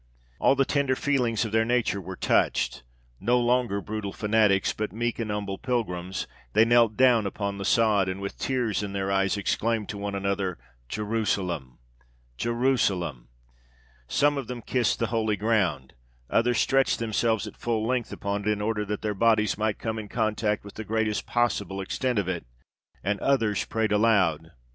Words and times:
All 0.39 0.55
the 0.55 0.65
tender 0.65 0.95
feelings 0.95 1.45
of 1.45 1.51
their 1.51 1.63
nature 1.63 2.01
were 2.01 2.15
touched; 2.15 2.81
no 3.19 3.39
longer 3.39 3.81
brutal 3.81 4.11
fanatics, 4.11 4.73
but 4.73 4.91
meek 4.91 5.19
and 5.19 5.29
humble 5.29 5.59
pilgrims, 5.59 6.25
they 6.53 6.65
knelt 6.65 6.97
down 6.97 7.27
upon 7.27 7.59
the 7.59 7.65
sod, 7.65 8.09
and 8.09 8.19
with 8.19 8.39
tears 8.39 8.81
in 8.81 8.93
their 8.93 9.11
eyes, 9.11 9.37
exclaimed 9.37 9.89
to 9.89 9.99
one 9.99 10.15
another 10.15 10.57
"Jerusalem! 10.89 11.77
Jerusalem!" 12.35 13.27
Some 14.07 14.39
of 14.39 14.47
them 14.47 14.63
kissed 14.63 14.97
the 14.97 15.05
holy 15.13 15.37
ground, 15.37 15.93
others 16.31 16.57
stretched 16.57 16.97
themselves 16.97 17.45
at 17.45 17.55
full 17.55 17.85
length 17.85 18.11
upon 18.11 18.41
it, 18.41 18.47
in 18.47 18.59
order 18.59 18.83
that 18.85 19.03
their 19.03 19.13
bodies 19.13 19.55
might 19.55 19.77
come 19.77 19.99
in 19.99 20.09
contact 20.09 20.63
with 20.63 20.73
the 20.73 20.83
greatest 20.83 21.27
possible 21.27 21.79
extent 21.79 22.17
of 22.17 22.27
it, 22.27 22.43
and 23.03 23.19
others 23.19 23.65
prayed 23.65 23.91
aloud. 23.91 24.49